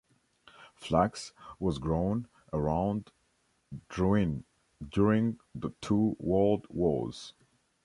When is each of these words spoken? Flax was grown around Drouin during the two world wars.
Flax 0.73 1.31
was 1.59 1.77
grown 1.77 2.27
around 2.51 3.11
Drouin 3.87 4.45
during 4.89 5.37
the 5.53 5.75
two 5.79 6.15
world 6.17 6.65
wars. 6.71 7.35